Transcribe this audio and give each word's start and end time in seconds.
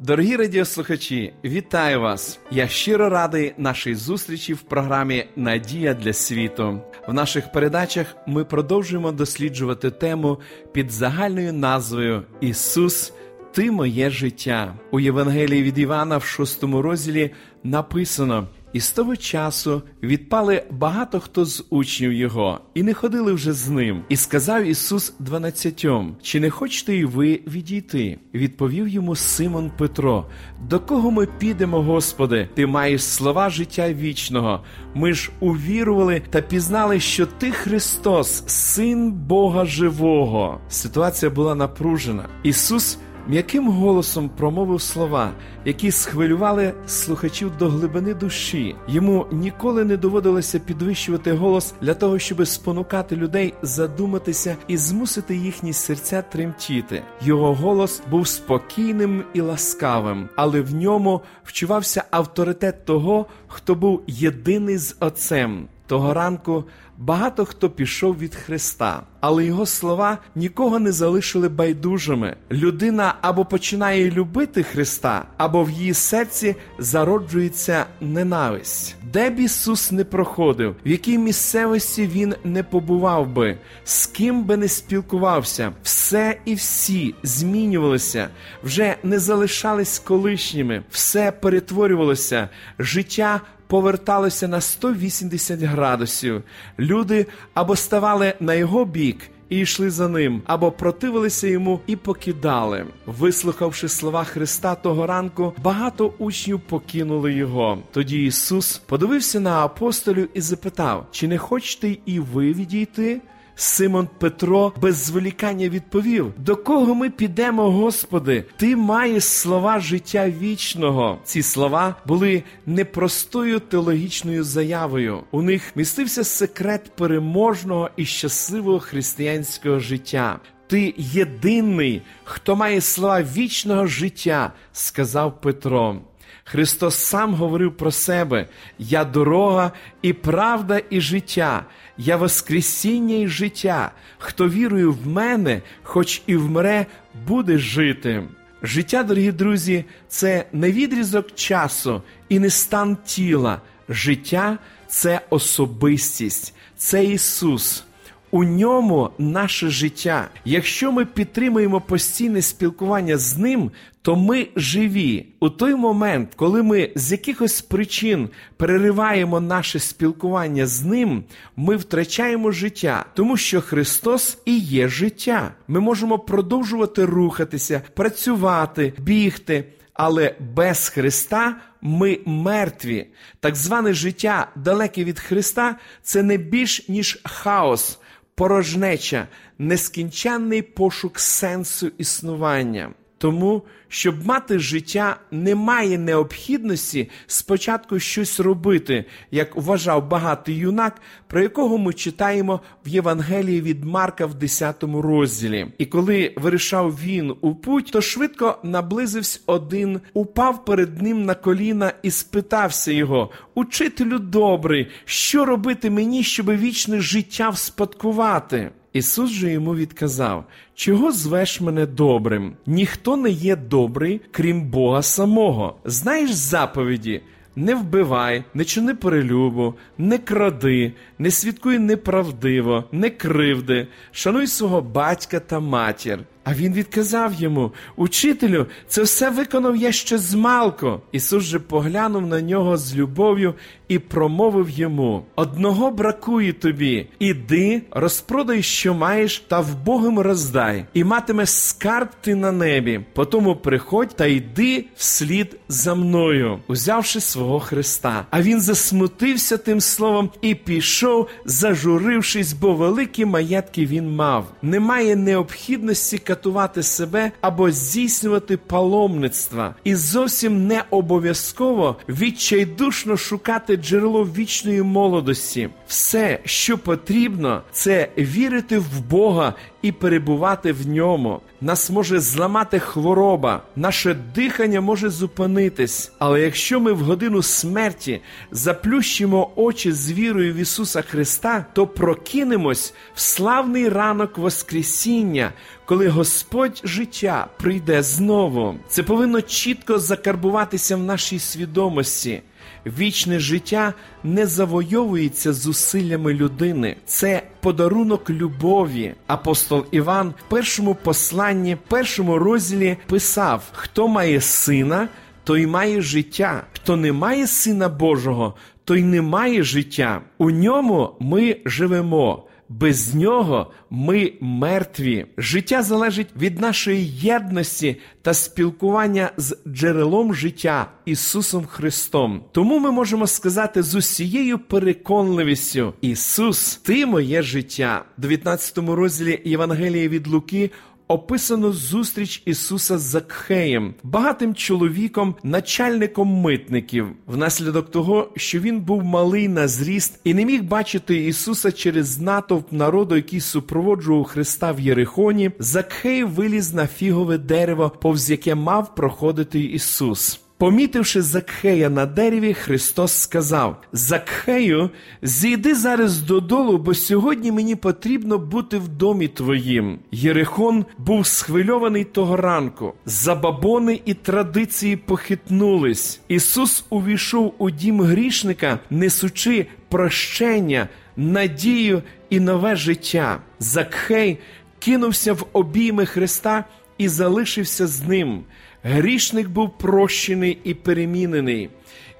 Дорогі 0.00 0.36
радіослухачі, 0.36 1.32
вітаю 1.44 2.00
вас! 2.00 2.40
Я 2.50 2.68
щиро 2.68 3.08
радий 3.08 3.54
нашій 3.58 3.94
зустрічі 3.94 4.54
в 4.54 4.62
програмі 4.62 5.24
Надія 5.36 5.94
для 5.94 6.12
світу. 6.12 6.80
В 7.08 7.12
наших 7.12 7.52
передачах 7.52 8.16
ми 8.26 8.44
продовжуємо 8.44 9.12
досліджувати 9.12 9.90
тему 9.90 10.38
під 10.72 10.90
загальною 10.90 11.52
назвою 11.52 12.22
Ісус, 12.40 13.12
Ти 13.52 13.70
моє 13.70 14.10
життя. 14.10 14.74
У 14.90 15.00
Євангелії 15.00 15.62
від 15.62 15.78
Івана 15.78 16.16
в 16.16 16.24
шостому 16.24 16.82
розділі 16.82 17.30
написано. 17.64 18.48
І 18.72 18.80
з 18.80 18.92
того 18.92 19.16
часу 19.16 19.82
відпали 20.02 20.62
багато 20.70 21.20
хто 21.20 21.44
з 21.44 21.66
учнів 21.70 22.12
його, 22.12 22.60
і 22.74 22.82
не 22.82 22.94
ходили 22.94 23.32
вже 23.32 23.52
з 23.52 23.68
ним. 23.68 24.02
І 24.08 24.16
сказав 24.16 24.64
Ісус 24.64 25.14
дванадцятьом: 25.18 26.16
Чи 26.22 26.40
не 26.40 26.50
хочете 26.50 26.96
і 26.96 27.04
ви 27.04 27.40
відійти? 27.46 28.18
Відповів 28.34 28.88
йому 28.88 29.16
Симон 29.16 29.70
Петро: 29.78 30.26
До 30.68 30.80
кого 30.80 31.10
ми 31.10 31.26
підемо, 31.26 31.82
Господи? 31.82 32.48
Ти 32.54 32.66
маєш 32.66 33.04
слова 33.04 33.50
життя 33.50 33.92
вічного. 33.92 34.64
Ми 34.94 35.12
ж 35.12 35.30
увірували 35.40 36.22
та 36.30 36.40
пізнали, 36.40 37.00
що 37.00 37.26
ти 37.26 37.50
Христос, 37.50 38.44
Син 38.46 39.12
Бога 39.12 39.64
Живого. 39.64 40.60
Ситуація 40.68 41.30
була 41.30 41.54
напружена. 41.54 42.28
Ісус 42.42 42.98
м'яким 43.28 43.68
голосом 43.68 44.28
промовив 44.28 44.82
слова, 44.82 45.32
які 45.64 45.90
схвилювали 45.90 46.74
слухачів 46.86 47.56
до 47.56 47.68
глибини 47.68 48.14
душі. 48.14 48.76
Йому 48.88 49.26
ніколи 49.32 49.84
не 49.84 49.96
доводилося 49.96 50.58
підвищувати 50.58 51.32
голос 51.32 51.74
для 51.80 51.94
того, 51.94 52.18
щоб 52.18 52.46
спонукати 52.46 53.16
людей 53.16 53.54
задуматися 53.62 54.56
і 54.68 54.76
змусити 54.76 55.36
їхні 55.36 55.72
серця 55.72 56.22
тремтіти. 56.22 57.02
Його 57.22 57.54
голос 57.54 58.02
був 58.10 58.28
спокійним 58.28 59.24
і 59.34 59.40
ласкавим, 59.40 60.28
але 60.36 60.60
в 60.60 60.74
ньому 60.74 61.20
вчувався 61.44 62.04
авторитет 62.10 62.84
того, 62.84 63.26
хто 63.46 63.74
був 63.74 64.02
єдиний 64.06 64.78
з 64.78 64.96
Отцем. 65.00 65.68
Того 65.86 66.14
ранку 66.14 66.64
багато 66.98 67.44
хто 67.44 67.70
пішов 67.70 68.18
від 68.18 68.34
Христа, 68.34 69.02
але 69.20 69.44
його 69.44 69.66
слова 69.66 70.18
нікого 70.34 70.78
не 70.78 70.92
залишили 70.92 71.48
байдужими. 71.48 72.36
Людина 72.52 73.14
або 73.20 73.44
починає 73.44 74.10
любити 74.10 74.62
Христа, 74.62 75.24
або 75.36 75.64
в 75.64 75.70
її 75.70 75.94
серці 75.94 76.56
зароджується 76.78 77.86
ненависть. 78.00 78.96
Де 79.12 79.30
б 79.30 79.40
Ісус 79.40 79.92
не 79.92 80.04
проходив, 80.04 80.76
в 80.86 80.88
якій 80.88 81.18
місцевості 81.18 82.06
він 82.06 82.34
не 82.44 82.62
побував 82.62 83.28
би, 83.28 83.58
з 83.84 84.06
ким 84.06 84.44
би 84.44 84.56
не 84.56 84.68
спілкувався, 84.68 85.72
все 85.82 86.38
і 86.44 86.54
всі 86.54 87.14
змінювалися, 87.22 88.28
вже 88.62 88.96
не 89.02 89.18
залишались 89.18 89.98
колишніми, 89.98 90.82
все 90.90 91.32
перетворювалося, 91.32 92.48
життя 92.78 93.40
поверталося 93.68 94.48
на 94.48 94.60
180 94.60 95.60
градусів. 95.60 96.42
Люди 96.78 97.26
або 97.54 97.76
ставали 97.76 98.34
на 98.40 98.54
його 98.54 98.84
бік. 98.84 99.30
І 99.48 99.58
йшли 99.58 99.90
за 99.90 100.08
ним, 100.08 100.42
або 100.46 100.72
противилися 100.72 101.46
йому 101.46 101.80
і 101.86 101.96
покидали. 101.96 102.86
Вислухавши 103.06 103.88
слова 103.88 104.24
Христа 104.24 104.74
того 104.74 105.06
ранку, 105.06 105.52
багато 105.62 106.12
учнів 106.18 106.60
покинули 106.60 107.32
його. 107.32 107.78
Тоді 107.92 108.24
Ісус 108.24 108.78
подивився 108.78 109.40
на 109.40 109.64
апостолів 109.64 110.28
і 110.34 110.40
запитав: 110.40 111.06
Чи 111.10 111.28
не 111.28 111.38
хочете 111.38 111.96
і 112.06 112.20
ви 112.20 112.52
відійти? 112.52 113.20
Симон 113.60 114.08
Петро 114.18 114.72
без 114.80 114.96
зволікання 114.96 115.68
відповів: 115.68 116.32
До 116.36 116.56
кого 116.56 116.94
ми 116.94 117.10
підемо, 117.10 117.70
Господи? 117.70 118.44
Ти 118.56 118.76
маєш 118.76 119.24
слова 119.24 119.80
життя 119.80 120.30
вічного. 120.30 121.18
Ці 121.24 121.42
слова 121.42 121.96
були 122.06 122.42
непростою 122.66 123.60
теологічною 123.60 124.44
заявою. 124.44 125.20
У 125.30 125.42
них 125.42 125.62
містився 125.74 126.24
секрет 126.24 126.96
переможного 126.96 127.90
і 127.96 128.04
щасливого 128.04 128.80
християнського 128.80 129.78
життя. 129.78 130.40
Ти 130.66 130.94
єдиний, 130.96 132.02
хто 132.24 132.56
має 132.56 132.80
слова 132.80 133.22
вічного 133.22 133.86
життя, 133.86 134.52
сказав 134.72 135.40
Петро. 135.40 135.96
Христос 136.44 136.96
сам 136.96 137.34
говорив 137.34 137.76
про 137.76 137.90
себе: 137.90 138.48
Я 138.78 139.04
дорога 139.04 139.72
і 140.02 140.12
правда, 140.12 140.80
і 140.90 141.00
життя, 141.00 141.64
я 141.98 142.16
Воскресіння 142.16 143.16
і 143.16 143.28
життя. 143.28 143.92
Хто 144.18 144.48
вірує 144.48 144.86
в 144.86 145.06
мене, 145.06 145.62
хоч 145.82 146.22
і 146.26 146.36
вмре, 146.36 146.86
буде 147.26 147.58
жити. 147.58 148.22
Життя, 148.62 149.02
дорогі 149.02 149.32
друзі, 149.32 149.84
це 150.08 150.44
не 150.52 150.72
відрізок 150.72 151.34
часу 151.34 152.02
і 152.28 152.38
не 152.38 152.50
стан 152.50 152.96
тіла. 153.04 153.60
Життя 153.88 154.58
це 154.88 155.20
особистість, 155.30 156.54
це 156.76 157.04
Ісус. 157.04 157.84
У 158.30 158.44
ньому 158.44 159.10
наше 159.18 159.68
життя. 159.68 160.28
Якщо 160.44 160.92
ми 160.92 161.04
підтримуємо 161.04 161.80
постійне 161.80 162.42
спілкування 162.42 163.16
з 163.16 163.38
ним, 163.38 163.70
то 164.02 164.16
ми 164.16 164.48
живі. 164.56 165.26
У 165.40 165.50
той 165.50 165.74
момент, 165.74 166.32
коли 166.36 166.62
ми 166.62 166.90
з 166.94 167.12
якихось 167.12 167.60
причин 167.60 168.28
перериваємо 168.56 169.40
наше 169.40 169.78
спілкування 169.78 170.66
з 170.66 170.84
ним, 170.84 171.24
ми 171.56 171.76
втрачаємо 171.76 172.50
життя, 172.50 173.04
тому 173.14 173.36
що 173.36 173.60
Христос 173.60 174.38
і 174.44 174.58
є 174.58 174.88
життя. 174.88 175.52
Ми 175.68 175.80
можемо 175.80 176.18
продовжувати 176.18 177.04
рухатися, 177.04 177.82
працювати, 177.94 178.92
бігти. 178.98 179.64
Але 179.98 180.34
без 180.54 180.88
Христа 180.88 181.56
ми 181.82 182.18
мертві. 182.26 183.06
Так 183.40 183.56
зване 183.56 183.92
життя, 183.92 184.48
далеке 184.56 185.04
від 185.04 185.20
Христа, 185.20 185.76
це 186.02 186.22
не 186.22 186.36
більш 186.36 186.88
ніж 186.88 187.20
хаос, 187.24 187.98
порожнеча, 188.38 189.28
нескінченний 189.58 190.62
пошук 190.62 191.20
сенсу 191.20 191.90
існування. 191.98 192.90
Тому, 193.18 193.62
щоб 193.88 194.26
мати 194.26 194.58
життя, 194.58 195.16
немає 195.30 195.98
необхідності 195.98 197.10
спочатку 197.26 197.98
щось 197.98 198.40
робити, 198.40 199.04
як 199.30 199.56
вважав 199.56 200.08
багатий 200.08 200.56
юнак, 200.56 201.00
про 201.26 201.42
якого 201.42 201.78
ми 201.78 201.92
читаємо 201.92 202.60
в 202.86 202.88
Євангелії 202.88 203.60
від 203.60 203.84
Марка 203.84 204.26
в 204.26 204.34
10 204.34 204.82
розділі. 204.82 205.66
І 205.78 205.86
коли 205.86 206.34
вирішав 206.36 206.98
він 207.02 207.34
у 207.40 207.54
путь, 207.54 207.90
то 207.92 208.00
швидко 208.00 208.58
наблизився 208.62 209.40
один, 209.46 210.00
упав 210.14 210.64
перед 210.64 211.02
ним 211.02 211.24
на 211.24 211.34
коліна 211.34 211.92
і 212.02 212.10
спитався 212.10 212.92
його: 212.92 213.30
Учителю 213.54 214.18
добрий, 214.18 214.88
що 215.04 215.44
робити 215.44 215.90
мені, 215.90 216.22
щоб 216.22 216.50
вічне 216.50 217.00
життя 217.00 217.50
вспадкувати? 217.50 218.70
Ісус 218.92 219.30
же 219.30 219.52
йому 219.52 219.74
відказав: 219.74 220.44
Чого 220.74 221.12
звеш 221.12 221.60
мене 221.60 221.86
добрим? 221.86 222.56
Ніхто 222.66 223.16
не 223.16 223.30
є 223.30 223.56
добрий, 223.56 224.20
крім 224.30 224.62
Бога 224.62 225.02
самого. 225.02 225.76
Знаєш 225.84 226.32
заповіді? 226.32 227.22
Не 227.56 227.74
вбивай, 227.74 228.44
не 228.54 228.64
чини 228.64 228.94
перелюбу, 228.94 229.74
не 229.98 230.18
кради, 230.18 230.92
не 231.18 231.30
свідкуй 231.30 231.78
неправдиво, 231.78 232.84
не 232.92 233.10
кривди, 233.10 233.86
шануй 234.12 234.46
свого 234.46 234.80
батька 234.80 235.40
та 235.40 235.60
матір. 235.60 236.18
А 236.50 236.54
він 236.54 236.72
відказав 236.72 237.34
йому: 237.34 237.72
Учителю, 237.96 238.66
це 238.88 239.02
все 239.02 239.30
виконав 239.30 239.76
я 239.76 239.92
ще 239.92 240.18
змалку. 240.18 241.00
Ісус 241.12 241.44
же 241.44 241.58
поглянув 241.58 242.26
на 242.26 242.40
нього 242.40 242.76
з 242.76 242.96
любов'ю 242.96 243.54
і 243.88 243.98
промовив 243.98 244.70
йому: 244.70 245.24
Одного 245.36 245.90
бракує 245.90 246.52
тобі, 246.52 247.06
іди, 247.18 247.82
розпродай, 247.90 248.62
що 248.62 248.94
маєш, 248.94 249.38
та 249.48 249.60
вбогим 249.60 250.18
роздай, 250.18 250.84
і 250.94 251.04
матимеш 251.04 251.50
скарб 251.50 252.08
ти 252.20 252.34
на 252.34 252.52
небі. 252.52 253.00
Потому 253.12 253.56
приходь 253.56 254.16
та 254.16 254.26
йди 254.26 254.84
вслід 254.96 255.56
за 255.68 255.94
мною, 255.94 256.58
узявши 256.68 257.20
свого 257.20 257.60
Христа. 257.60 258.26
А 258.30 258.42
він 258.42 258.60
засмутився 258.60 259.56
тим 259.56 259.80
словом 259.80 260.30
і 260.42 260.54
пішов, 260.54 261.28
зажурившись, 261.44 262.52
бо 262.52 262.74
великі 262.74 263.24
маєтки 263.24 263.86
він 263.86 264.14
мав. 264.14 264.46
Немає 264.62 265.16
необхідності 265.16 266.18
катувати 266.38 266.82
себе 266.82 267.32
або 267.40 267.70
здійснювати 267.70 268.56
паломництва, 268.56 269.74
і 269.84 269.94
зовсім 269.94 270.66
не 270.66 270.84
обов'язково 270.90 271.96
відчайдушно 272.08 273.16
шукати 273.16 273.76
джерело 273.76 274.24
вічної 274.24 274.82
молодості. 274.82 275.68
Все, 275.86 276.38
що 276.44 276.78
потрібно, 276.78 277.62
це 277.72 278.08
вірити 278.18 278.78
в 278.78 279.00
Бога 279.10 279.54
і 279.82 279.92
перебувати 279.92 280.72
в 280.72 280.88
ньому. 280.88 281.40
Нас 281.60 281.90
може 281.90 282.20
зламати 282.20 282.78
хвороба, 282.78 283.62
наше 283.76 284.14
дихання 284.34 284.80
може 284.80 285.10
зупинитись. 285.10 286.12
Але 286.18 286.40
якщо 286.40 286.80
ми 286.80 286.92
в 286.92 287.00
годину 287.00 287.42
смерті 287.42 288.20
заплющимо 288.50 289.50
очі 289.56 289.92
з 289.92 290.12
вірою 290.12 290.52
в 290.54 290.56
Ісуса 290.56 291.02
Христа, 291.02 291.66
то 291.72 291.86
прокинемось 291.86 292.94
в 293.14 293.20
славний 293.20 293.88
ранок 293.88 294.38
Воскресіння, 294.38 295.52
коли 295.84 296.08
Господь 296.08 296.80
життя 296.84 297.46
прийде 297.56 298.02
знову. 298.02 298.74
Це 298.88 299.02
повинно 299.02 299.42
чітко 299.42 299.98
закарбуватися 299.98 300.96
в 300.96 301.02
нашій 301.02 301.38
свідомості. 301.38 302.42
Вічне 302.86 303.38
життя 303.38 303.94
не 304.24 304.46
завойовується 304.46 305.52
зусиллями 305.52 306.34
людини, 306.34 306.96
це 307.06 307.42
подарунок 307.60 308.30
любові. 308.30 309.14
Апостол 309.26 309.84
Іван 309.90 310.28
в 310.28 310.50
першому 310.50 310.94
посланні, 310.94 311.76
першому 311.88 312.38
розділі 312.38 312.96
писав: 313.06 313.62
хто 313.72 314.08
має 314.08 314.40
сина, 314.40 315.08
той 315.44 315.66
має 315.66 316.02
життя, 316.02 316.62
хто 316.72 316.96
не 316.96 317.12
має 317.12 317.46
сина 317.46 317.88
Божого, 317.88 318.54
той 318.84 319.02
не 319.02 319.22
має 319.22 319.62
життя. 319.62 320.20
У 320.38 320.50
ньому 320.50 321.16
ми 321.20 321.56
живемо 321.64 322.47
без 322.68 323.14
нього 323.14 323.72
ми 323.90 324.32
мертві. 324.40 325.26
Життя 325.38 325.82
залежить 325.82 326.28
від 326.40 326.60
нашої 326.60 327.06
єдності 327.06 327.96
та 328.22 328.34
спілкування 328.34 329.30
з 329.36 329.56
джерелом 329.68 330.34
життя 330.34 330.90
Ісусом 331.04 331.66
Христом. 331.66 332.42
Тому 332.52 332.78
ми 332.78 332.90
можемо 332.90 333.26
сказати 333.26 333.82
з 333.82 333.94
усією 333.94 334.58
переконливістю: 334.58 335.92
Ісус, 336.00 336.76
Ти 336.76 337.06
моє 337.06 337.42
життя. 337.42 338.04
В 338.18 338.20
19 338.20 338.78
розділі 338.78 339.40
Євангелії 339.44 340.08
від 340.08 340.26
Луки 340.26 340.70
описано 341.08 341.72
зустріч 341.72 342.42
Ісуса 342.44 342.98
з 342.98 343.02
Закхеєм, 343.02 343.94
багатим 344.02 344.54
чоловіком, 344.54 345.34
начальником 345.42 346.28
митників, 346.28 347.06
внаслідок 347.26 347.90
того, 347.90 348.28
що 348.36 348.60
він 348.60 348.80
був 348.80 349.04
малий 349.04 349.48
на 349.48 349.68
зріст 349.68 350.20
і 350.24 350.34
не 350.34 350.44
міг 350.44 350.62
бачити 350.62 351.26
Ісуса 351.26 351.72
через 351.72 352.20
натовп 352.20 352.72
народу, 352.72 353.16
який 353.16 353.40
супроводжував 353.40 354.24
Христа 354.24 354.72
в 354.72 354.80
Єрихоні. 354.80 355.50
Закхей 355.58 356.24
виліз 356.24 356.74
на 356.74 356.86
фігове 356.86 357.38
дерево, 357.38 357.92
повз 358.00 358.30
яке 358.30 358.54
мав 358.54 358.94
проходити 358.94 359.60
Ісус. 359.60 360.40
Помітивши 360.58 361.22
Закхея 361.22 361.90
на 361.90 362.06
дереві, 362.06 362.54
Христос 362.54 363.12
сказав: 363.12 363.82
Закхею, 363.92 364.90
зійди 365.22 365.74
зараз 365.74 366.22
додолу, 366.22 366.78
бо 366.78 366.94
сьогодні 366.94 367.52
мені 367.52 367.76
потрібно 367.76 368.38
бути 368.38 368.78
в 368.78 368.88
домі 368.88 369.28
твоїм. 369.28 369.98
Єрихон 370.12 370.84
був 370.98 371.26
схвильований 371.26 372.04
того 372.04 372.36
ранку. 372.36 372.94
Забабони 373.06 374.00
і 374.04 374.14
традиції 374.14 374.96
похитнулись. 374.96 376.20
Ісус 376.28 376.84
увійшов 376.90 377.54
у 377.58 377.70
дім 377.70 378.00
грішника, 378.00 378.78
несучи 378.90 379.66
прощення, 379.88 380.88
надію 381.16 382.02
і 382.30 382.40
нове 382.40 382.76
життя. 382.76 383.40
Закхей 383.58 384.38
кинувся 384.78 385.32
в 385.32 385.46
обійми 385.52 386.06
Христа 386.06 386.64
і 386.98 387.08
залишився 387.08 387.86
з 387.86 388.02
ним. 388.02 388.44
Грішник 388.88 389.48
був 389.48 389.78
прощений 389.78 390.58
і 390.64 390.74
перемінений. 390.74 391.70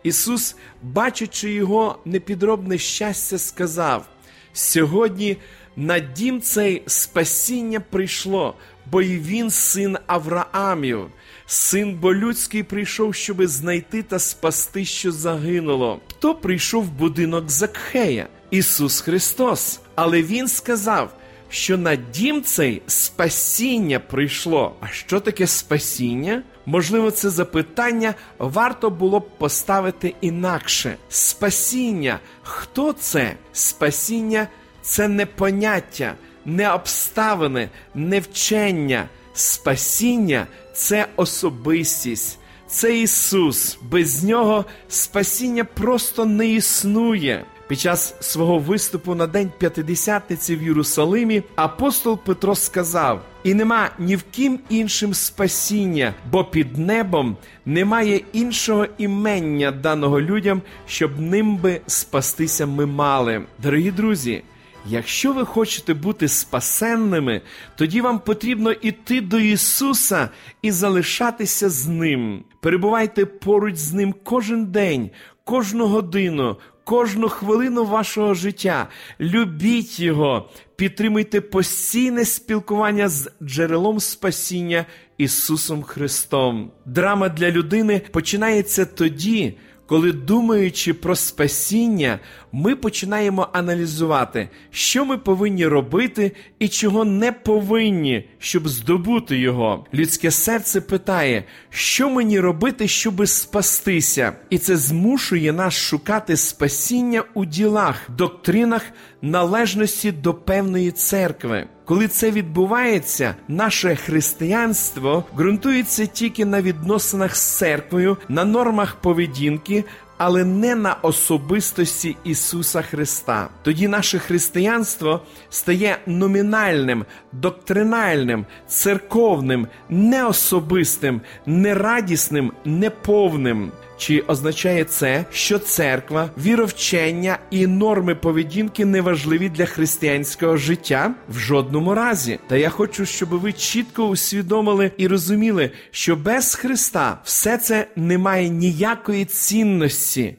Ісус, 0.03 0.57
бачачи 0.83 1.53
його 1.53 1.99
непідробне 2.05 2.79
щастя, 2.79 3.39
сказав: 3.39 4.09
сьогодні 4.53 5.37
на 5.77 5.99
дім 5.99 6.41
цей 6.41 6.83
спасіння 6.87 7.81
прийшло, 7.81 8.55
бо 8.91 9.03
й 9.03 9.19
він 9.19 9.51
син 9.51 9.99
Авраамів, 10.07 11.07
син 11.47 11.95
болюдський 11.95 12.63
прийшов, 12.63 13.15
щоби 13.15 13.47
знайти 13.47 14.03
та 14.03 14.19
спасти, 14.19 14.85
що 14.85 15.13
загинуло. 15.13 16.01
Хто 16.11 16.35
прийшов 16.35 16.85
в 16.85 16.91
будинок 16.91 17.51
Закхея? 17.51 18.29
Ісус 18.51 19.01
Христос. 19.01 19.81
Але 19.95 20.23
Він 20.23 20.49
сказав 20.49 21.19
що 21.51 21.79
на 21.79 21.97
дім 21.97 22.43
цей 22.43 22.83
спасіння 22.87 24.01
прийшло. 24.01 24.77
А 24.81 24.89
що 24.89 25.21
таке 25.21 25.47
спасіння? 25.47 26.43
Можливо, 26.69 27.11
це 27.11 27.31
запитання 27.31 28.15
варто 28.39 28.91
було 28.91 29.21
б 29.21 29.29
поставити 29.39 30.15
інакше. 30.21 30.97
Спасіння. 31.09 32.19
Хто 32.43 32.93
це? 32.93 33.35
Спасіння 33.53 34.49
це 34.83 35.09
не 35.09 35.27
поняття, 35.27 36.15
не 36.45 36.73
обставини, 36.73 37.69
не 37.95 38.21
вчення. 38.21 39.09
Спасіння 39.35 40.47
це 40.75 41.07
особистість. 41.17 42.39
Це 42.67 42.99
Ісус. 42.99 43.79
Без 43.91 44.25
нього 44.25 44.65
спасіння 44.89 45.65
просто 45.65 46.25
не 46.25 46.49
існує. 46.49 47.45
Під 47.69 47.81
час 47.81 48.15
свого 48.21 48.59
виступу 48.59 49.15
на 49.15 49.27
День 49.27 49.53
П'ятидесятниці 49.59 50.57
в 50.57 50.63
Єрусалимі 50.63 51.43
апостол 51.57 52.19
Петро 52.19 52.55
сказав: 52.55 53.23
І 53.49 53.55
нема 53.55 53.91
ні 53.99 54.17
в 54.17 54.23
ким 54.23 54.59
іншим 54.69 55.15
спасіння, 55.15 56.15
бо 56.31 56.45
під 56.45 56.79
небом 56.79 57.37
немає 57.67 58.21
іншого 58.33 58.87
імення 58.99 59.71
даного 59.71 60.21
людям, 60.21 60.63
щоб 60.87 61.21
ним 61.21 61.57
би 61.57 61.81
спастися 61.87 62.67
ми 62.67 62.87
мали. 62.87 63.43
Дорогі 63.63 63.91
друзі. 63.91 64.43
Якщо 64.87 65.33
ви 65.33 65.45
хочете 65.45 65.95
бути 65.95 66.29
спасенними, 66.29 67.41
тоді 67.77 68.01
вам 68.01 68.19
потрібно 68.19 68.73
йти 68.73 69.21
до 69.21 69.39
Ісуса 69.39 70.29
і 70.63 70.71
залишатися 70.71 71.71
з 71.71 71.87
Ним. 71.87 72.45
Перебувайте 72.61 73.27
поруч 73.27 73.77
з 73.77 73.93
Ним 73.93 74.15
кожен 74.25 74.67
день, 74.67 75.11
кожну 75.45 75.87
годину, 75.87 76.57
кожну 76.89 77.29
хвилину 77.29 77.85
вашого 77.85 78.35
життя. 78.35 78.89
Любіть 79.21 80.01
Його, 80.01 80.51
підтримуйте 80.77 81.41
постійне 81.41 82.25
спілкування 82.25 83.09
з 83.09 83.31
джерелом 83.43 84.01
спасіння 84.01 84.87
Ісусом 85.19 85.83
Христом. 85.83 86.71
Драма 86.87 87.29
для 87.29 87.51
людини 87.51 88.01
починається 88.11 88.85
тоді 88.85 89.57
коли 89.89 90.13
думаючи 90.13 90.95
про 90.95 91.17
спасіння, 91.17 92.19
ми 92.53 92.77
починаємо 92.77 93.49
аналізувати, 93.53 94.49
що 94.71 95.05
ми 95.05 95.19
повинні 95.19 95.67
робити 95.67 96.33
і 96.59 96.69
чого 96.69 97.05
не 97.05 97.33
повинні, 97.33 98.29
щоб 98.39 98.69
здобути 98.69 99.39
його. 99.39 99.87
Людське 99.95 100.31
серце 100.31 100.81
питає, 100.81 101.45
що 101.71 102.11
мені 102.11 102.41
робити, 102.41 102.89
щоби 102.89 103.27
спастися, 103.27 104.33
і 104.51 104.59
це 104.59 104.77
змушує 104.77 105.53
нас 105.53 105.75
шукати 105.75 106.37
спасіння 106.37 107.25
у 107.35 107.45
ділах, 107.45 108.11
доктринах 108.17 108.83
належності 109.23 110.13
до 110.13 110.35
певної 110.35 110.91
церкви. 110.91 111.69
Коли 111.89 112.09
це 112.09 112.31
відбувається, 112.31 113.35
наше 113.49 113.97
християнство 113.97 115.25
ґрунтується 115.37 116.07
тільки 116.07 116.45
на 116.45 116.63
відносинах 116.63 117.37
з 117.37 117.57
церквою, 117.57 118.17
на 118.29 118.45
нормах 118.45 118.95
поведінки, 118.95 119.85
але 120.19 120.45
не 120.45 120.75
на 120.75 120.95
особистості 121.03 122.17
Ісуса 122.25 122.83
Христа. 122.83 123.49
Тоді 123.63 123.89
наше 123.89 124.19
християнство 124.19 125.21
стає 125.51 125.99
номінальним, 126.07 127.05
доктринальним, 127.33 128.47
церковним, 128.67 129.67
неособистим, 129.89 131.21
нерадісним, 131.47 132.53
неповним. 132.65 133.73
Чи 133.99 134.21
означає 134.21 134.85
це, 134.85 135.25
що 135.31 135.59
церква, 135.59 136.31
віровчення 136.39 137.39
і 137.51 137.67
норми 137.67 138.15
поведінки 138.15 138.85
не 138.85 139.01
важливі 139.01 139.49
для 139.49 139.67
християнського 139.67 140.57
життя? 140.57 141.15
В 141.29 141.39
жодному 141.39 141.95
разі. 141.95 142.39
Та 142.49 142.57
я 142.57 142.71
хочу, 142.71 143.07
щоб 143.07 143.29
ви 143.29 143.53
чітко 143.53 144.05
усвідомили 144.05 144.91
і 144.97 145.07
розуміли, 145.07 145.71
що 145.91 146.17
без 146.17 146.55
Христа 146.55 147.21
все 147.25 147.59
це 147.59 147.87
не 147.97 148.19
має 148.19 148.49
ніякої 148.49 149.25
цінності, 149.25 150.37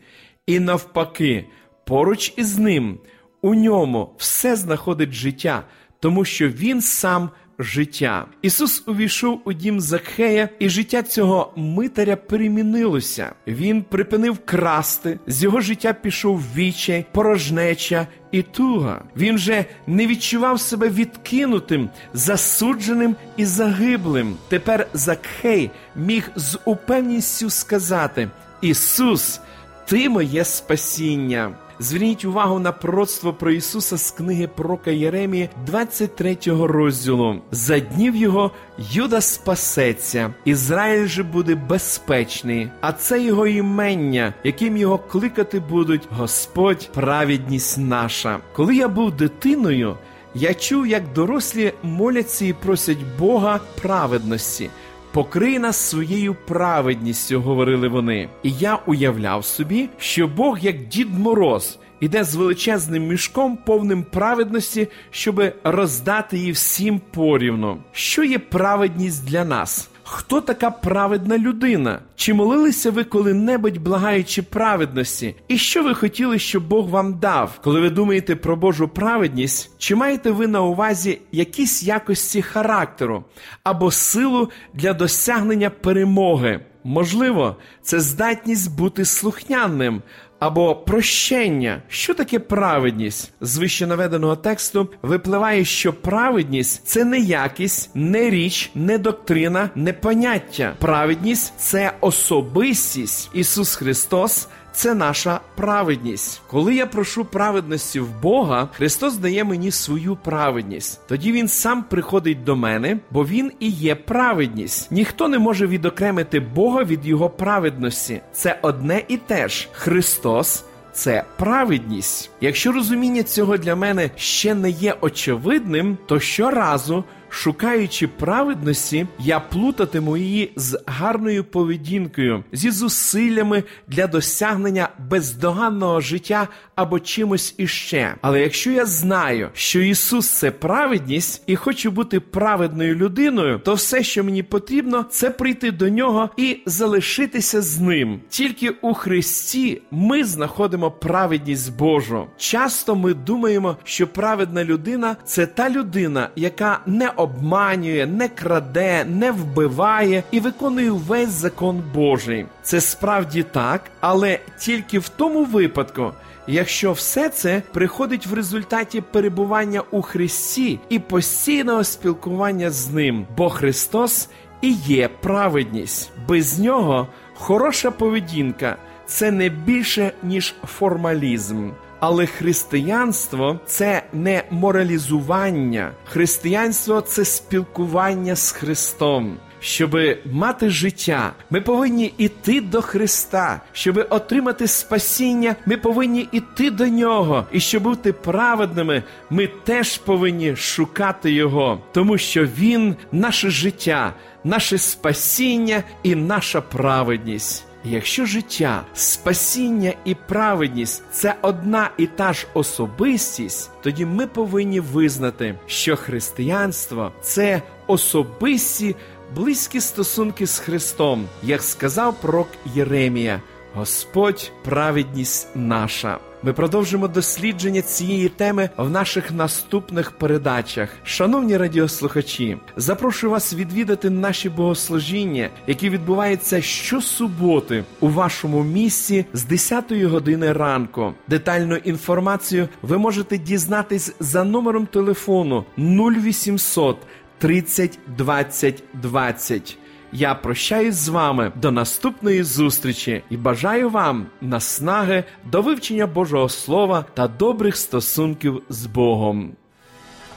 і 0.47 0.59
навпаки, 0.59 1.45
поруч 1.85 2.33
із 2.37 2.57
ним 2.57 2.99
у 3.41 3.55
ньому 3.55 4.15
все 4.17 4.55
знаходить 4.55 5.11
життя, 5.11 5.63
тому 5.99 6.25
що 6.25 6.47
він 6.47 6.81
сам 6.81 7.29
життя. 7.59 8.25
Ісус 8.41 8.83
увійшов 8.87 9.41
у 9.45 9.53
дім 9.53 9.81
Закхея, 9.81 10.49
і 10.59 10.69
життя 10.69 11.03
цього 11.03 11.53
митаря 11.55 12.15
перемінилося. 12.15 13.31
Він 13.47 13.83
припинив 13.83 14.37
красти, 14.45 15.19
з 15.27 15.43
його 15.43 15.61
життя 15.61 15.93
пішов 15.93 16.43
вічай, 16.55 17.05
порожнеча 17.11 18.07
і 18.31 18.41
туга. 18.41 19.03
Він 19.17 19.37
же 19.37 19.65
не 19.87 20.07
відчував 20.07 20.59
себе 20.59 20.89
відкинутим, 20.89 21.89
засудженим 22.13 23.15
і 23.37 23.45
загиблим. 23.45 24.37
Тепер 24.47 24.87
Закхей 24.93 25.71
міг 25.95 26.31
з 26.35 26.59
упевністю 26.65 27.49
сказати: 27.49 28.29
Ісус, 28.61 29.39
Ти 29.85 30.09
моє 30.09 30.45
спасіння. 30.45 31.55
Зверніть 31.81 32.25
увагу 32.25 32.59
на 32.59 32.71
пророцтво 32.71 33.33
про 33.33 33.51
Ісуса 33.51 33.97
з 33.97 34.11
книги 34.11 34.47
пророка 34.47 34.91
Єремії, 34.91 35.49
23 35.65 36.37
розділу. 36.45 37.41
За 37.51 37.79
днів 37.79 38.15
його 38.15 38.51
Юда 38.77 39.21
спасеться, 39.21 40.33
Ізраїль 40.45 41.07
же 41.07 41.23
буде 41.23 41.55
безпечний, 41.55 42.69
а 42.81 42.91
це 42.91 43.21
його 43.21 43.47
імення, 43.47 44.33
яким 44.43 44.77
його 44.77 44.97
кликати 44.97 45.59
будуть 45.59 46.07
Господь, 46.09 46.89
праведність 46.93 47.77
наша. 47.77 48.39
Коли 48.53 48.75
я 48.75 48.87
був 48.87 49.11
дитиною, 49.11 49.97
я 50.35 50.53
чув, 50.53 50.87
як 50.87 51.13
дорослі 51.13 51.73
моляться 51.83 52.45
і 52.45 52.53
просять 52.53 52.99
Бога 53.19 53.59
праведності. 53.81 54.69
Покрий 55.11 55.59
нас 55.59 55.77
своєю 55.77 56.35
праведністю, 56.47 57.41
говорили 57.41 57.87
вони. 57.87 58.29
І 58.43 58.51
я 58.51 58.75
уявляв 58.75 59.45
собі, 59.45 59.89
що 59.97 60.27
Бог, 60.27 60.59
як 60.59 60.87
Дід 60.87 61.19
Мороз, 61.19 61.79
іде 61.99 62.23
з 62.23 62.35
величезним 62.35 63.07
мішком, 63.07 63.57
повним 63.65 64.03
праведності, 64.03 64.87
щоби 65.11 65.53
роздати 65.63 66.37
її 66.37 66.51
всім 66.51 67.01
порівну. 67.11 67.77
Що 67.91 68.23
є 68.23 68.39
праведність 68.39 69.25
для 69.25 69.45
нас? 69.45 69.89
Хто 70.11 70.41
така 70.41 70.71
праведна 70.71 71.37
людина? 71.37 71.99
Чи 72.15 72.33
молилися 72.33 72.91
ви 72.91 73.03
коли-небудь, 73.03 73.77
благаючи 73.77 74.41
праведності? 74.41 75.35
І 75.47 75.57
що 75.57 75.83
ви 75.83 75.93
хотіли, 75.93 76.39
щоб 76.39 76.67
Бог 76.67 76.89
вам 76.89 77.19
дав, 77.19 77.59
коли 77.63 77.81
ви 77.81 77.89
думаєте 77.89 78.35
про 78.35 78.55
Божу 78.55 78.87
праведність? 78.87 79.71
Чи 79.77 79.95
маєте 79.95 80.31
ви 80.31 80.47
на 80.47 80.61
увазі 80.61 81.21
якісь 81.31 81.83
якості 81.83 82.41
характеру 82.41 83.23
або 83.63 83.91
силу 83.91 84.49
для 84.73 84.93
досягнення 84.93 85.69
перемоги? 85.69 86.59
Можливо, 86.83 87.55
це 87.81 87.99
здатність 87.99 88.77
бути 88.77 89.05
слухняним 89.05 90.01
або 90.39 90.75
прощення. 90.75 91.81
Що 91.87 92.13
таке 92.13 92.39
праведність? 92.39 93.31
З 93.41 93.57
вище 93.57 93.87
наведеного 93.87 94.35
тексту 94.35 94.89
випливає, 95.01 95.65
що 95.65 95.93
праведність 95.93 96.81
це 96.85 97.03
не 97.05 97.19
якість, 97.19 97.91
не 97.95 98.29
річ, 98.29 98.71
не 98.75 98.97
доктрина, 98.97 99.69
не 99.75 99.93
поняття. 99.93 100.73
Праведність 100.79 101.53
це 101.57 101.91
особистість. 102.01 103.29
Ісус 103.33 103.75
Христос 103.75 104.47
це 104.79 104.95
наша 104.95 105.39
праведність. 105.55 106.41
Коли 106.47 106.75
я 106.75 106.85
прошу 106.85 107.25
праведності 107.25 107.99
в 107.99 108.21
Бога, 108.21 108.69
Христос 108.73 109.17
дає 109.17 109.43
мені 109.43 109.71
свою 109.71 110.15
праведність. 110.15 111.01
Тоді 111.07 111.31
Він 111.31 111.47
сам 111.47 111.83
приходить 111.83 112.43
до 112.43 112.55
мене, 112.55 112.99
бо 113.11 113.25
Він 113.25 113.51
і 113.59 113.69
є 113.69 113.95
праведність. 113.95 114.91
Ніхто 114.91 115.27
не 115.27 115.39
може 115.39 115.67
відокремити 115.67 116.39
Бога 116.39 116.83
від 116.83 117.05
Його 117.05 117.29
праведності. 117.29 118.21
Це 118.33 118.59
одне 118.61 119.03
і 119.07 119.17
те 119.17 119.47
ж. 119.47 119.67
Христос. 119.71 120.65
Це 120.93 121.23
праведність. 121.37 122.31
Якщо 122.41 122.71
розуміння 122.71 123.23
цього 123.23 123.57
для 123.57 123.75
мене 123.75 124.09
ще 124.15 124.55
не 124.55 124.69
є 124.69 124.95
очевидним, 125.01 125.97
то 126.05 126.19
щоразу, 126.19 127.03
шукаючи 127.29 128.07
праведності, 128.07 129.07
я 129.19 129.39
плутатиму 129.39 130.17
її 130.17 130.51
з 130.55 130.79
гарною 130.85 131.43
поведінкою, 131.43 132.43
зі 132.51 132.71
зусиллями 132.71 133.63
для 133.87 134.07
досягнення 134.07 134.89
бездоганного 135.09 136.01
життя 136.01 136.47
або 136.75 136.99
чимось 136.99 137.55
іще. 137.57 138.15
Але 138.21 138.41
якщо 138.41 138.71
я 138.71 138.85
знаю, 138.85 139.49
що 139.53 139.79
Ісус 139.79 140.29
це 140.29 140.51
праведність 140.51 141.43
і 141.47 141.55
хочу 141.55 141.91
бути 141.91 142.19
праведною 142.19 142.95
людиною, 142.95 143.59
то 143.63 143.73
все, 143.73 144.03
що 144.03 144.23
мені 144.23 144.43
потрібно, 144.43 145.05
це 145.09 145.29
прийти 145.29 145.71
до 145.71 145.89
нього 145.89 146.29
і 146.37 146.57
залишитися 146.65 147.61
з 147.61 147.79
ним. 147.79 148.19
Тільки 148.29 148.69
у 148.69 148.93
Христі 148.93 149.81
ми 149.91 150.23
знаходимо 150.23 150.91
праведність 150.91 151.77
Божу. 151.77 152.27
Часто 152.37 152.95
ми 152.95 153.13
думаємо, 153.13 153.77
що 153.83 154.07
праведна 154.07 154.63
людина 154.63 155.15
це 155.25 155.45
та 155.45 155.69
людина, 155.69 156.29
яка 156.35 156.79
не 156.85 157.09
обманює, 157.19 158.05
не 158.05 158.29
краде, 158.29 159.05
не 159.05 159.31
вбиває 159.31 160.23
і 160.31 160.39
виконує 160.39 160.91
весь 160.91 161.29
закон 161.29 161.83
Божий. 161.93 162.45
Це 162.61 162.81
справді 162.81 163.43
так, 163.43 163.81
але 163.99 164.39
тільки 164.57 164.99
в 164.99 165.09
тому 165.09 165.45
випадку. 165.45 166.11
Якщо 166.47 166.91
все 166.91 167.29
це 167.29 167.61
приходить 167.73 168.27
в 168.27 168.33
результаті 168.33 169.01
перебування 169.01 169.83
у 169.91 170.01
Христі 170.01 170.79
і 170.89 170.99
постійного 170.99 171.83
спілкування 171.83 172.69
з 172.69 172.89
ним, 172.89 173.27
бо 173.37 173.49
Христос 173.49 174.29
і 174.61 174.71
є 174.71 175.09
праведність, 175.21 176.11
без 176.27 176.59
нього 176.59 177.07
хороша 177.33 177.91
поведінка 177.91 178.77
це 179.05 179.31
не 179.31 179.49
більше 179.49 180.11
ніж 180.23 180.55
формалізм. 180.65 181.69
Але 181.99 182.25
християнство 182.25 183.59
це 183.65 184.03
не 184.13 184.43
моралізування, 184.51 185.91
християнство 186.05 187.01
це 187.01 187.25
спілкування 187.25 188.35
з 188.35 188.51
Христом. 188.51 189.37
Щоби 189.61 190.17
мати 190.31 190.69
життя, 190.69 191.33
ми 191.49 191.61
повинні 191.61 192.13
іти 192.17 192.61
до 192.61 192.81
Христа. 192.81 193.61
Щоби 193.71 194.01
отримати 194.03 194.67
спасіння, 194.67 195.55
ми 195.65 195.77
повинні 195.77 196.27
іти 196.31 196.71
до 196.71 196.87
Нього. 196.87 197.45
І 197.51 197.59
щоб 197.59 197.83
бути 197.83 198.13
праведними, 198.13 199.03
ми 199.29 199.47
теж 199.47 199.97
повинні 199.97 200.55
шукати 200.55 201.31
Його, 201.31 201.81
тому 201.91 202.17
що 202.17 202.45
Він 202.45 202.95
наше 203.11 203.49
життя, 203.49 204.13
наше 204.43 204.77
спасіння 204.77 205.83
і 206.03 206.15
наша 206.15 206.61
праведність. 206.61 207.68
Якщо 207.83 208.25
життя, 208.25 208.83
спасіння 208.93 209.93
і 210.05 210.15
праведність 210.15 211.03
це 211.11 211.35
одна 211.41 211.89
і 211.97 212.07
та 212.07 212.33
ж 212.33 212.47
особистість, 212.53 213.71
тоді 213.81 214.05
ми 214.05 214.27
повинні 214.27 214.79
визнати, 214.79 215.55
що 215.67 215.95
християнство 215.95 217.11
це 217.21 217.61
особисті 217.87 218.95
близькі 219.35 219.81
стосунки 219.81 220.47
з 220.47 220.59
Христом, 220.59 221.25
як 221.43 221.61
сказав 221.63 222.15
пророк 222.21 222.47
Єремія, 222.75 223.41
Господь 223.73 224.51
праведність 224.63 225.47
наша. 225.55 226.17
Ми 226.43 226.53
продовжимо 226.53 227.07
дослідження 227.07 227.81
цієї 227.81 228.29
теми 228.29 228.69
в 228.77 228.89
наших 228.89 229.31
наступних 229.31 230.11
передачах. 230.11 230.89
Шановні 231.03 231.57
радіослухачі, 231.57 232.57
запрошую 232.77 233.31
вас 233.31 233.53
відвідати 233.53 234.09
наші 234.09 234.49
богослужіння, 234.49 235.49
які 235.67 235.89
відбуваються 235.89 236.61
щосуботи 236.61 237.83
у 237.99 238.09
вашому 238.09 238.63
місці 238.63 239.25
з 239.33 239.43
10 239.43 239.91
години 239.91 240.53
ранку. 240.53 241.13
Детальну 241.27 241.75
інформацію 241.75 242.69
ви 242.81 242.97
можете 242.97 243.37
дізнатись 243.37 244.15
за 244.19 244.43
номером 244.43 244.85
телефону 244.85 245.65
0800 245.77 246.97
30 247.37 247.99
20 248.17 248.83
20. 248.93 249.77
Я 250.11 250.35
прощаюсь 250.35 250.95
з 250.95 251.09
вами 251.09 251.51
до 251.55 251.71
наступної 251.71 252.43
зустрічі 252.43 253.23
і 253.29 253.37
бажаю 253.37 253.89
вам 253.89 254.25
наснаги 254.41 255.23
до 255.51 255.61
вивчення 255.61 256.07
Божого 256.07 256.49
Слова 256.49 257.05
та 257.13 257.27
добрих 257.27 257.77
стосунків 257.77 258.61
з 258.69 258.85
Богом. 258.85 259.51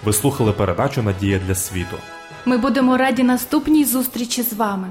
Ви 0.05 0.13
слухали 0.13 0.53
передачу 0.53 1.03
Надія 1.03 1.41
для 1.47 1.55
світу. 1.55 1.97
Ми 2.47 2.59
будемо 2.59 2.97
раді 2.97 3.23
наступній 3.23 3.85
зустрічі 3.85 4.43
з 4.43 4.53
вами. 4.53 4.89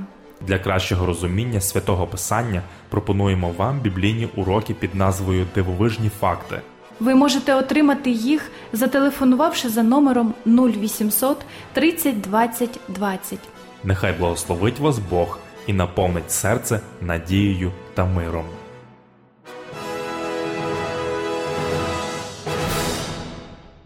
Для 0.48 0.60
кращого 0.60 1.06
розуміння 1.06 1.62
святого 1.62 2.08
Писання 2.08 2.62
пропонуємо 2.90 3.54
вам 3.58 3.80
біблійні 3.80 4.30
уроки 4.36 4.74
під 4.74 4.96
назвою 4.96 5.48
Дивовижні 5.56 6.12
факти. 6.20 6.62
Ви 7.00 7.16
можете 7.16 7.56
отримати 7.56 8.12
їх, 8.12 8.52
зателефонувавши 8.74 9.70
за 9.70 9.84
номером 9.84 10.34
0800 10.46 11.38
30 11.74 12.22
20 12.22 12.80
20. 12.88 13.40
Нехай 13.84 14.14
благословить 14.14 14.80
вас 14.80 15.00
Бог 15.00 15.40
і 15.68 15.74
наповнить 15.74 16.32
серце 16.32 16.80
надією 17.02 17.72
та 17.94 18.06
миром. 18.06 18.46